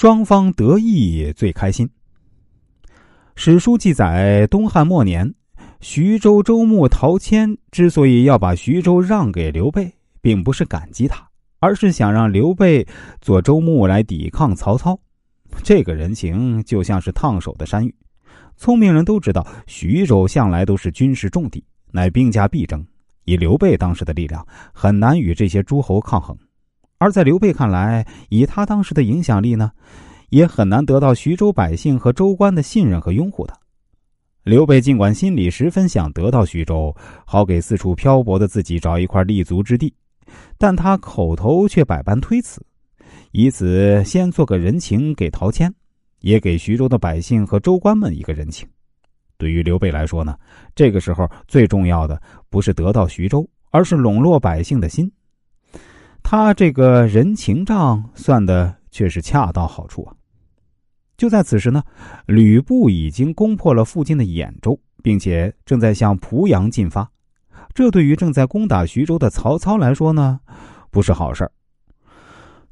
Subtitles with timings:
[0.00, 1.86] 双方得意最开心。
[3.34, 5.30] 史书记载，东汉末年，
[5.82, 9.92] 徐州州牧陶谦之所以要把徐州让给刘备，
[10.22, 11.28] 并不是感激他，
[11.58, 12.88] 而是想让刘备
[13.20, 14.98] 做州牧来抵抗曹操。
[15.62, 17.94] 这个人情就像是烫手的山芋。
[18.56, 22.82] 聪明人都知道，徐州向来都是军事重地，乃兵家必争。
[23.26, 26.34] 以刘备当时的力量，很难与这些诸侯抗衡。
[27.00, 29.72] 而在刘备看来，以他当时的影响力呢？
[30.28, 33.58] 也很难得到徐州百姓和州官的信任和拥护的。
[34.44, 36.94] 刘备尽管心里十分想得到徐州，
[37.24, 39.92] 好给四处漂泊的自己找一块立足之地，
[40.58, 42.62] 但他口头却百般推辞，
[43.32, 45.72] 以此先做个人情给陶谦，
[46.20, 48.68] 也给徐州的百姓和州官们一个人情。
[49.38, 50.36] 对于刘备来说呢，
[50.74, 55.10] 这个时候最重要的不是得到徐州，而是笼络百姓的心。
[56.22, 60.14] 他这个人情账算的却是恰到好处啊。
[61.16, 61.82] 就在此时呢，
[62.26, 67.10] 吕布已经攻破了附近的兖州，并且正在向濮阳进发。
[67.74, 70.40] 这对于正在攻打徐州的曹操来说呢，
[70.90, 71.52] 不是好事儿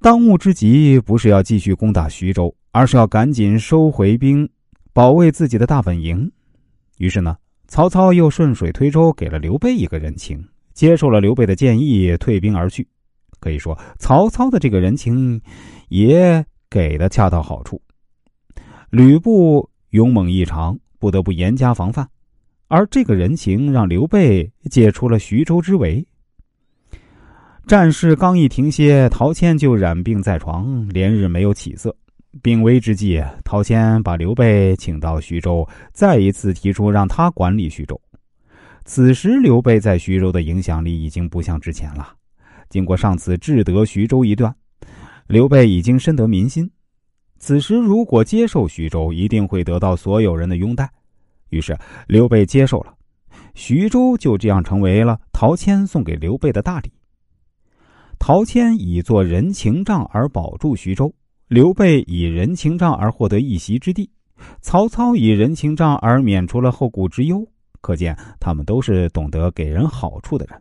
[0.00, 4.46] 当务之急不是要继续攻打徐州，而是要赶紧收回兵，
[4.92, 6.30] 保卫自己的大本营。
[6.98, 7.36] 于是呢，
[7.66, 12.86] 曹操又顺水推舟给了刘备一个人情，接受了刘备的建议，退兵而去。
[13.44, 15.38] 可以说，曹操的这个人情
[15.90, 17.78] 也给的恰到好处。
[18.88, 22.08] 吕布勇猛异常，不得不严加防范，
[22.68, 26.02] 而这个人情让刘备解除了徐州之围。
[27.66, 31.94] 战事刚一停歇，陶谦就染病在床，连日没有起色。
[32.42, 38.00] 病危之际，陶谦把刘备请到徐州，再一次提出让他管理徐州。
[38.84, 42.14] 此时，刘备在徐州的影响力已经不像之前了。
[42.68, 44.54] 经过上次智得徐州一段，
[45.26, 46.70] 刘备已经深得民心。
[47.38, 50.90] 此时，如果接受徐州，一定会得到所有人的拥戴。
[51.50, 51.76] 于是，
[52.08, 52.94] 刘备接受了
[53.54, 56.90] 徐州，就这样成为了陶谦送给刘备的大礼。
[58.18, 61.14] 陶谦以做人情账而保住徐州，
[61.48, 64.10] 刘备以人情账而获得一席之地，
[64.62, 67.46] 曹操以人情账而免除了后顾之忧。
[67.82, 70.58] 可见，他们都是懂得给人好处的人。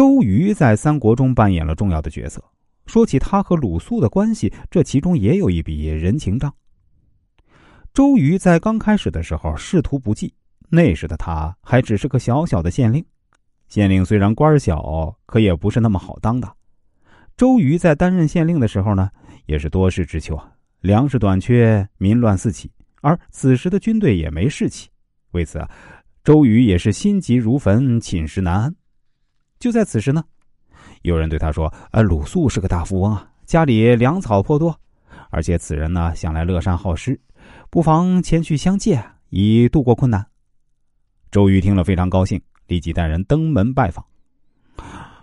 [0.00, 2.42] 周瑜在三国中扮演了重要的角色。
[2.86, 6.50] 说起他和鲁肃的关系，这其中也有一笔人情账。
[7.92, 10.32] 周瑜在刚开始的时候仕途不济，
[10.70, 13.04] 那时的他还只是个小小的县令。
[13.68, 16.50] 县令虽然官小，可也不是那么好当的。
[17.36, 19.10] 周瑜在担任县令的时候呢，
[19.44, 20.50] 也是多事之秋啊，
[20.80, 22.70] 粮食短缺，民乱四起，
[23.02, 24.88] 而此时的军队也没士气。
[25.32, 25.70] 为此啊，
[26.24, 28.74] 周瑜也是心急如焚，寝食难安。
[29.60, 30.24] 就在此时呢。
[31.02, 34.74] 有人对他说：“呃，鲁肃是个大富翁啊，家里粮草颇多，
[35.30, 37.18] 而且此人呢向来乐善好施，
[37.70, 40.26] 不妨前去相借，以度过困难。”
[41.30, 44.04] 周瑜听了非常高兴，立即带人登门拜访。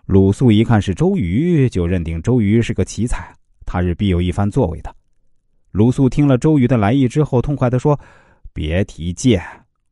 [0.06, 3.34] 鲁肃一看是周瑜，就认定周瑜是个奇才，
[3.66, 4.96] 他日必有一番作为的。
[5.72, 8.00] 鲁肃听了周瑜的来意之后，痛快地说
[8.54, 9.42] ：“别提借，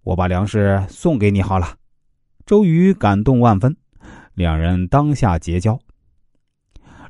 [0.03, 1.75] 我把粮食送给你好了。”
[2.45, 3.75] 周瑜感动万分。
[4.35, 5.79] 两人当下结交。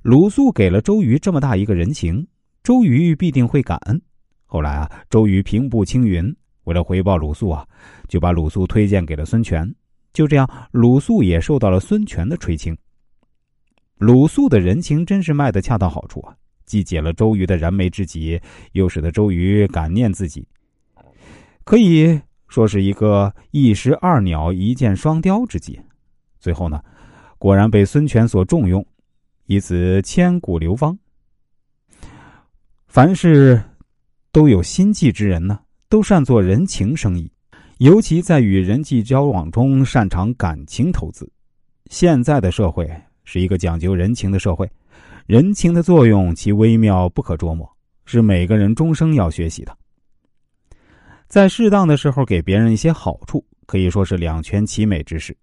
[0.03, 2.25] 鲁肃给了周瑜这么大一个人情，
[2.63, 4.00] 周瑜必定会感恩。
[4.46, 6.34] 后来啊，周瑜平步青云，
[6.66, 7.68] 为了回报鲁肃啊，
[8.08, 9.68] 就把鲁肃推荐给了孙权。
[10.14, 12.78] 就这样，鲁肃也受到了孙权的垂青。
[13.97, 16.35] 鲁肃的人情真是卖的恰到好处啊，
[16.68, 18.40] 既解了周瑜的燃眉之急，
[18.74, 20.47] 又使得周瑜感念自己，
[21.64, 25.81] 可以说是一个一石二鸟、一箭双雕之计。
[26.40, 26.80] 最后呢？
[27.45, 28.83] 果然被孙权所重用，
[29.45, 30.97] 以此千古流芳。
[32.88, 33.61] 凡是
[34.31, 37.31] 都有心计之人呢，都善做人情生意，
[37.78, 41.31] 尤其在与人际交往中擅长感情投资。
[41.91, 42.89] 现在的社会
[43.25, 44.67] 是一个讲究人情的社会，
[45.28, 47.72] 人情的作用其微妙不可捉摸，
[48.05, 49.78] 是每个人终生要学习的。
[51.28, 55.37] 在适当的时候给别人一些好处，可以说是两全其美之事。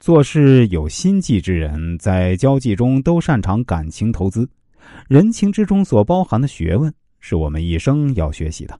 [0.00, 4.48] 做事有心计之人，在交际中都擅长感情投资，
[5.08, 8.78] 人情之中所包含的学问，是我们一生要学习的。